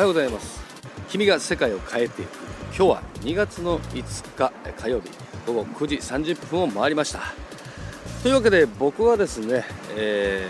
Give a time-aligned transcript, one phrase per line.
[0.00, 0.62] はようございます。
[1.10, 2.30] 君が世界を変えていく。
[2.74, 5.10] 今日は2月の5日火曜日。
[5.46, 7.20] 午後9時30分を回りました。
[8.22, 9.62] というわけで僕はですね、
[9.96, 10.48] え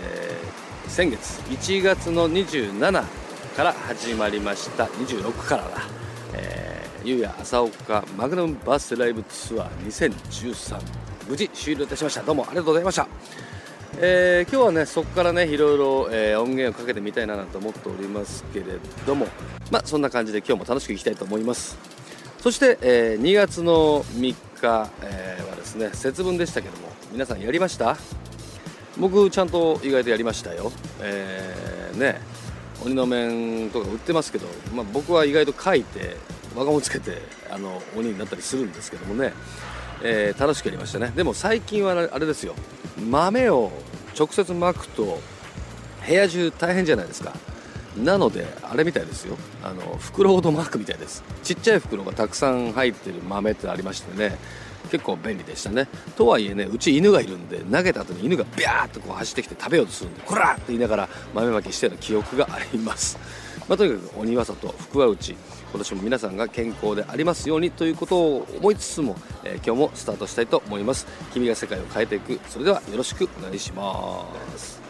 [0.87, 3.03] ー、先月1月の27
[3.57, 4.85] から始まりました。
[4.85, 5.69] 26からだ、
[6.33, 10.79] えー、ゆうや朝岡マグナムバースライブツアー2013
[11.27, 12.21] 無事終了いたしました。
[12.21, 13.05] どうもありがとうございました。
[13.99, 18.65] えー、今日はねそこからねいろいろ、えー、音源をかけてみたいなと思っておりますけれ
[19.05, 19.27] ども
[19.69, 21.77] まあそんな感じで今日も楽しくいきたいと思います。
[22.39, 27.97] そして、えー、2月の3日、えー、はですね節分でしたけども皆さんやりました？
[28.97, 30.71] 僕ちゃんと意外とやりましたよ。
[31.01, 32.21] えー、ね
[32.83, 36.17] 鬼の面とか売ってますけど、まあ、僕は意外と書いて
[36.55, 39.33] 輪ゴムつけてあの鬼になったりするんですけどもね
[40.03, 41.13] えー、楽しくやりましたね。
[41.15, 42.55] でも最近はあれですよ。
[43.09, 43.71] 豆を
[44.17, 45.19] 直接巻くと
[46.07, 47.33] 部屋中大変じゃないですか。
[47.97, 49.37] なのであれみたいですよ。
[49.63, 51.23] あの袋ほど巻くみたいです。
[51.43, 54.37] ちっちゃい袋がたくさん入ってる豆ってありましてね。
[54.89, 55.87] 結構便利でしたね。
[56.15, 63.17] とはいえねうち犬がいるんで投げた後に犬がビャーっとこう走ってきて食べようとするんでこらって言いながら豆まきしてる記憶があります。
[63.71, 65.39] まあ、とにかく鬼は外福は内今
[65.77, 71.07] 年も皆さんが健康でありますようにということを思いつつも、えー、今日もスタートしたいと思います。
[71.31, 72.37] 君が世界を変えていく。
[72.49, 74.25] それではよろしくお願いしま
[74.57, 74.81] す。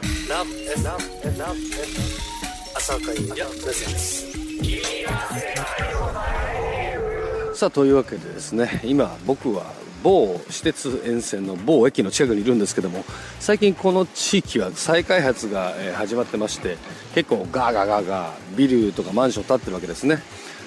[7.54, 13.04] さあというわけでですね今僕は某私鉄沿線の某駅の近くにいるんですけども
[13.40, 16.78] 最近この地域は再開発が始まってまして
[17.14, 20.22] 結構ガーガーガーガービルとかマンション建ってるわけですね。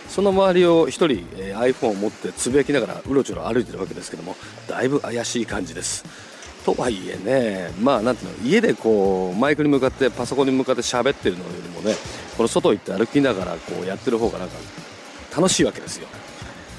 [0.08, 1.08] その周りを1人
[1.58, 4.36] iPhone を持ってつぶやきながらうろちょろ歩いてるわけですけども
[4.68, 6.04] だいぶ怪しい感じです。
[6.64, 11.94] とはいえねまあなんていうの家でこうマイクに向かってパソコンに向かって喋ってるのよりもね
[12.36, 14.54] この外行って歩きながらこうやってる方がなんか
[15.36, 16.06] 楽しいわけですよ。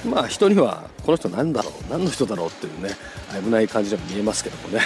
[0.06, 2.90] まあ人にはこの人何だろう何の人だろうっていうね
[3.44, 4.82] 危ない感じでも見えますけどもね。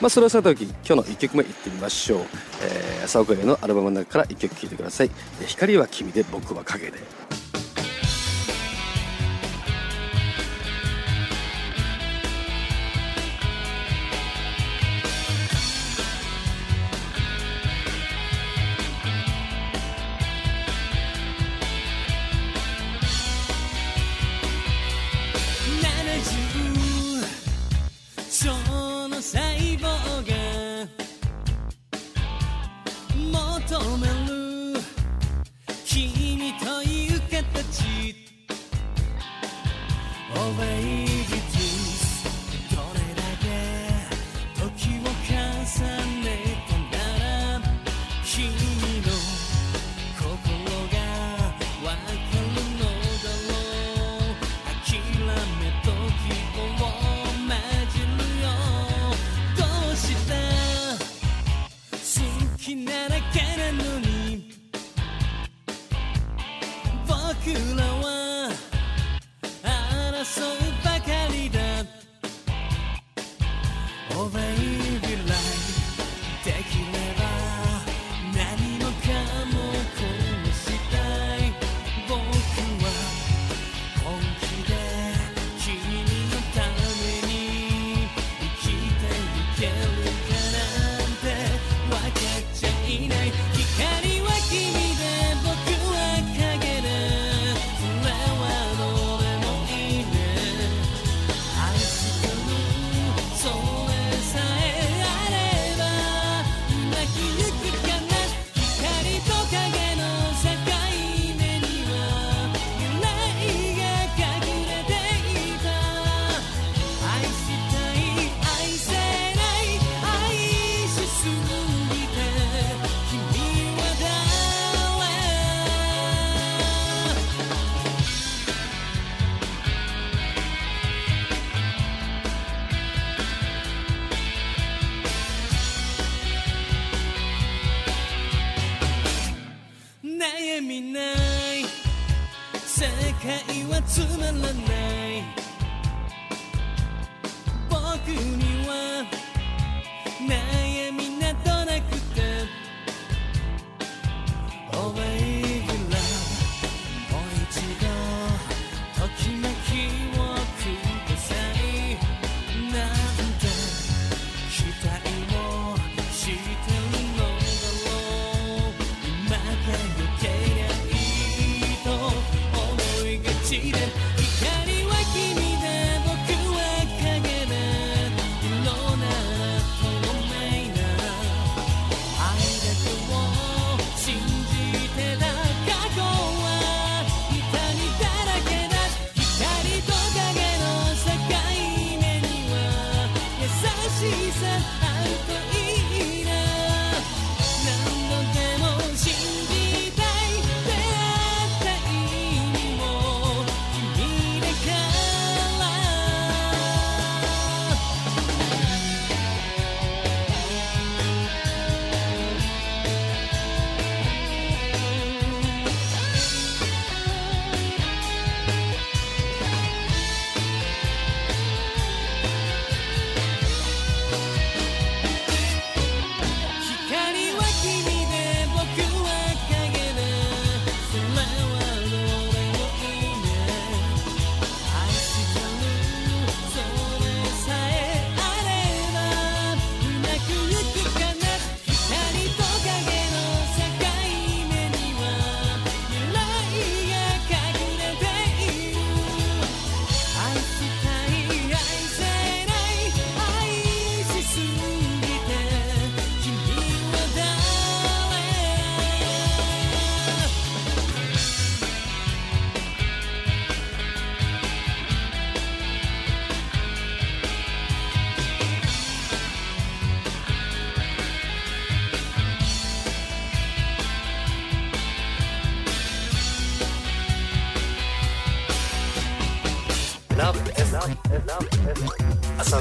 [0.00, 2.20] まあそれはさておき今日の1曲目いってみましょう、
[2.62, 5.10] えー、朝岡のアルバムの中から1曲聴いてください
[5.44, 6.98] 「光は君で僕は影で」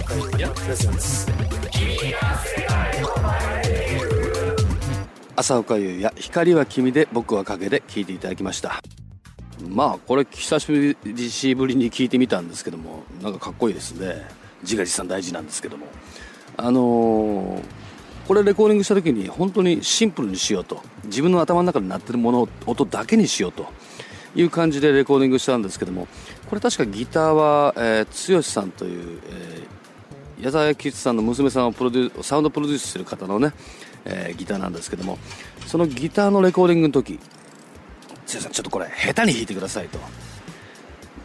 [0.08, 1.28] 朝岡優也プレゼンツ
[5.36, 8.82] 朝岡優也光は君で僕は影で聞いていただきました。
[9.68, 14.26] まあこれ久しぶりに聞いてみたんですけどもなんかかっこいいですね。
[14.62, 15.88] 自画自賛大事なんですけども。
[16.56, 17.62] あのー、
[18.30, 20.82] これレコーディングした時に本当にシンプルにしようと。
[21.04, 23.66] 自分の頭の中で鳴ってるもの音だけにしようと。
[24.36, 26.08] いう感じでレコーディングしたんですけども
[26.48, 29.77] これ確かギターは、えー、剛さんという、えー、
[30.40, 33.54] 矢沢吉さんの娘さんをプロデュサウンドプロデュースしてる方のね、
[34.06, 35.18] えー、ギターなんですけども
[35.66, 37.20] そのギターのレコーディングの時
[38.34, 40.00] 剛さんちょっとこれ下手に弾いてくださいと。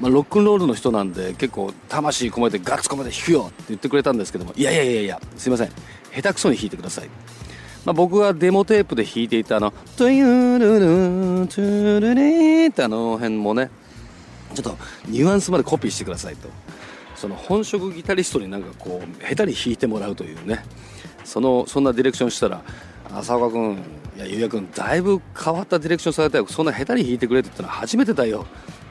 [0.01, 5.69] まあ、ロックンロールの人なんで結構魂込めてガッツ込めて弾くよって言ってくれたんですけどもいやいやいやいやすいません
[6.13, 7.11] 下手くそに弾いてください
[7.85, 13.71] まあ、僕がデモテープで弾いていたあの「トゥユルルトゥルリってあの辺もね
[14.55, 14.77] ちょっと
[15.07, 16.49] ニュアンスまでコピーしてくださいと
[17.23, 20.65] その本職ギタリストになんかこう下手に弾いてもらうというね。
[21.25, 22.63] そのそんなディレクションしたら
[23.15, 23.79] 浅岡君
[24.17, 26.47] いやゆうや君だいぶ変わったディレクションされたよ。
[26.49, 28.45] そんな下手に弾いてくれって言ったのは初めてだよ。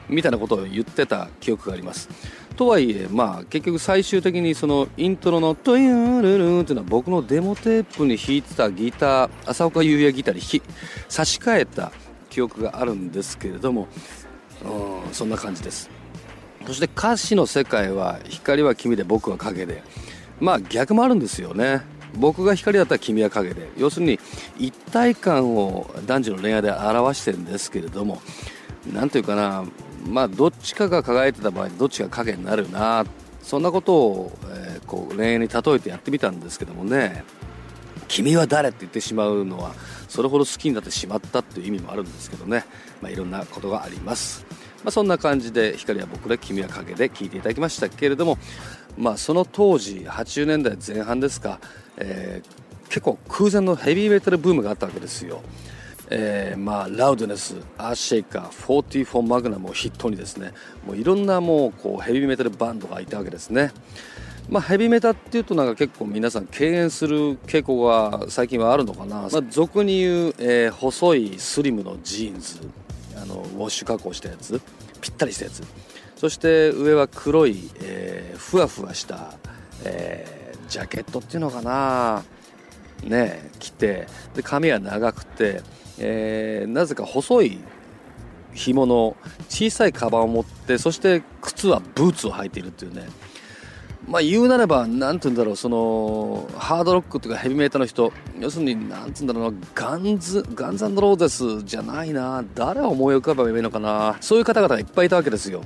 [0.08, 2.08] みたいなことを言ってた記憶があります。
[2.56, 10.62] とはいえ、まあ、結局最終的にそのイントロの「トゥユルルン」っていうのは僕のデモテープに弾いてたギター浅岡優也ギターに
[11.10, 11.92] 差し替えた
[12.30, 13.88] 記憶があるんですけれども
[14.64, 16.01] うんそんな感じです。
[16.66, 19.82] そして歌詞の世界は「光は君で僕は影で」
[20.40, 21.82] まあ逆もあるんですよね。
[22.14, 23.70] 僕が光だったら君は影で。
[23.78, 24.20] 要するに
[24.58, 28.20] 一体感を男女の恋愛で表してるんですけれども
[28.92, 29.64] 何というかな。
[30.06, 33.04] まあどっちかが輝いてた場合どっちが影になるな。
[33.42, 37.24] そんなことを、えー、こう恋愛に例えてやってみたんですけどもね。
[38.08, 39.74] 君は誰って言ってしまうのは
[40.06, 42.66] それほど好きになってしまったっていう意味もあるんですけどね、
[43.00, 44.44] まあ、いろんなことがあります、
[44.84, 48.38] まあ、そんな感じで光は僕で君は影で聞いていただきましたけれども、
[48.96, 51.60] まあ、その当時80年代前半ですか、
[51.96, 55.42] えー、結構空前のヘビーメタルブームがあったわけですよ。
[56.14, 60.52] えー、まあ、ラウドネス、アーシェイカー、44マグナムを筆頭にですね
[60.86, 63.72] もういろんなもうこうヘビーメタルバンドがいたわけですね。
[64.50, 72.60] まあ、ヘビメタっていうとなんか結構皆さん敬遠する傾向が最近はあるのかな、まあ、俗に言う、えー、細いスリムのジーンズ。
[73.22, 74.60] あのウォッシュ加工したやつ
[75.00, 75.62] ぴったりしたやつ。
[76.16, 79.34] そして上は黒い、えー、ふわふわした、
[79.84, 82.22] えー、ジャケットっていうのかな。
[83.04, 84.06] ね着て。
[84.34, 85.62] で髪は長くて
[85.98, 87.58] えー、なぜか細い
[88.54, 89.16] 紐の
[89.48, 93.06] 小さいカバンを持ってそして靴はブーツを履いているっていうね。
[94.12, 98.12] まあ言うなれば何て言うんだろうそのハードロックというかヘビメーターの人。
[98.38, 105.62] 要するに何て言うんだろうなガンズガンズローゼスじゃないな誰を思い浮かべばいいのかなそういう方々がいっぱいいたわけですよ。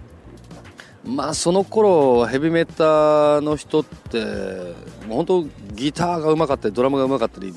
[1.05, 4.75] まあその頃ヘビメーターの人って
[5.09, 7.53] 本当ギターがうまかったりドラムがうまかったり、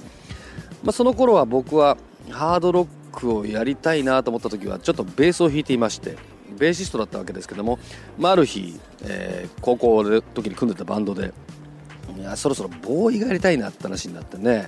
[0.84, 1.98] まあ、その頃は僕は
[2.31, 6.17] ハードロックをやりたいなと思った時はちょっとベースを弾いていまして。
[6.58, 7.79] ベーシストだったわけですけども、
[8.18, 11.34] まあ、ある日、えー、高校の時に組んでたバンドで
[12.18, 14.68] いやそろそろボーイがやりたいなって話になってね。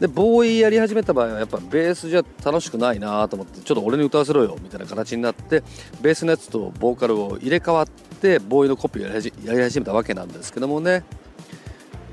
[0.00, 5.62] でボーイやり始めた場合はやっぱベースじゃ楽しくないなと思ってちょっと俺に歌わせろよみたいな形になって
[6.00, 11.04] ベースのやつとボーカルを入れ替わってボーイのコピーをやり始めたわけなんですけどもね。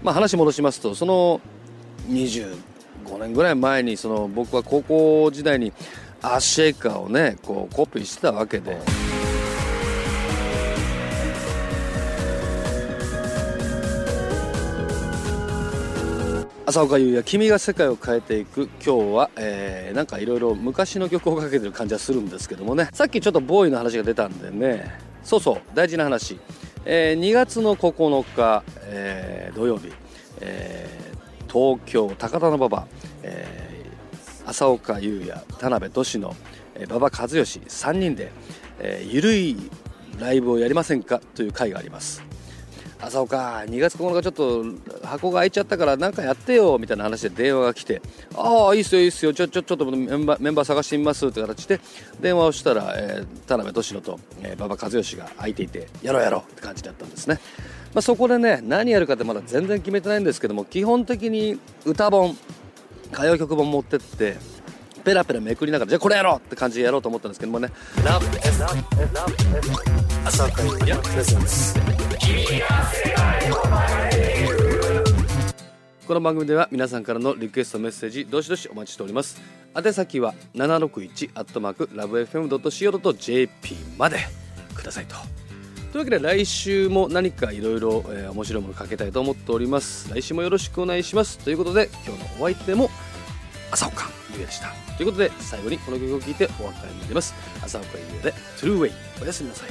[0.04, 1.42] まあ話戻しますとその
[2.10, 2.58] 25
[3.20, 5.74] 年ぐらい前にその僕は高校時代に
[6.22, 8.78] アッシェイカーをねこうコピーしてたわけで。
[16.66, 18.70] 浅岡優也君が世界を変えていく。
[18.86, 22.90] 今日は、えー、なんかいろいろ昔の曲をかけてる感じはするんですけどもね。
[22.94, 25.00] さっきちょっとボーイの話が出たんでね。
[25.24, 26.40] そうそう大事な話、
[26.86, 29.92] えー、2月の9日、えー、土曜日、
[30.42, 31.00] えー
[31.52, 32.88] 東京高田馬場、
[33.24, 33.69] えー、
[34.50, 36.36] 浅岡優也田辺俊野
[36.90, 38.32] 馬場和義3人で、
[38.80, 39.70] えー、ゆるい
[40.20, 41.20] ライブをやりませんか？
[41.36, 42.24] という会があります。
[43.02, 48.02] 浅岡2月9日ちょっと箱が開いちゃったから何かやってよみたいな話で電話が来て
[48.36, 51.80] ああいいっすよいいっすよちょちょちょっとメンバーメンバー探してみますって形で
[52.20, 57.40] 電話をしたら、えー、田辺俊野と、えー、馬場和義が空いていてやろうやろうって感じだったんですね。
[57.94, 62.38] まあ、そこでね何やるかってまだ全然決めてないんですけども基本的に歌本
[63.12, 64.38] 歌謡曲本持ってって
[65.04, 67.70] ペラペラめくりながらじゃあこれやろうって感じでやろうと思ったんですけどもね
[68.06, 68.26] 「ラブ
[70.26, 71.80] 朝会やプレゼンツ」
[76.06, 79.40] この番組では皆さんからのリクエストメッセージどしどしお待ちしております。
[79.76, 84.18] 宛先は761アットマークラブ FM.co.jp まで
[84.74, 85.16] くださいと
[85.92, 90.08] というわけで来週も何かいろいろ面白いものかけたいと思っております。
[90.14, 91.40] 来週もよろしくお願いします。
[91.40, 92.92] ということで今日のお相手も
[93.72, 94.72] 朝岡優也でした。
[94.98, 97.34] ということで最後にこの曲を聴いてお別れになります。
[97.64, 98.32] 朝岡優也で
[98.62, 98.92] 「トゥルーウェイ」
[99.24, 99.70] おやすみなさい。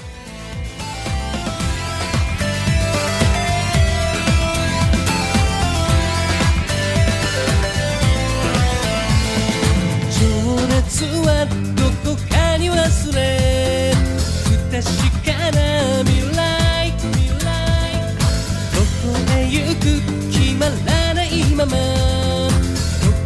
[10.10, 10.26] 情
[10.66, 11.46] 熱は
[11.76, 13.88] どこかに忘れ
[14.70, 14.84] 確
[15.25, 16.92] かな未来
[18.75, 19.82] どこへ行く
[20.30, 21.26] 決まらない。
[21.54, 21.75] ままど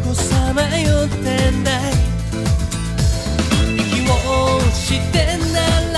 [0.09, 1.91] こさまよってない。
[3.75, 4.11] 息を
[4.71, 5.15] して
[5.53, 5.59] な
[5.91, 5.95] ら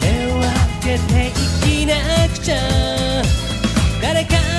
[0.00, 1.30] 手を開けてい。
[1.60, 1.94] きな
[2.28, 2.54] くちゃ
[4.00, 4.49] 誰か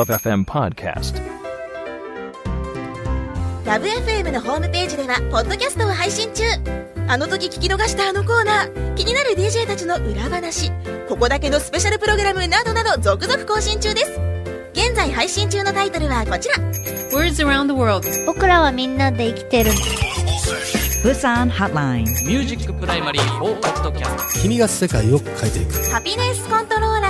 [0.00, 1.20] Love FM Podcast.
[3.66, 6.44] ラブ f m のホームページではポッドキャストを配信中。
[7.06, 8.94] あの時聞き逃したあのコーナー。
[8.94, 10.70] 気になる DJ たちの裏話。
[11.06, 14.18] ここだけのスペシャルプログラムなどなど続々更新中です。
[14.72, 16.54] 現在配信中のタイトルはこちら。
[17.12, 18.08] Words around the world.
[18.24, 19.72] 僕らはみんなで生きてる。
[21.02, 22.04] Busan Hotline.
[22.26, 25.74] ミュージックプライマリー4ポッドキャスト君が世界を変えていく。
[25.90, 27.09] ハピネスコントローラー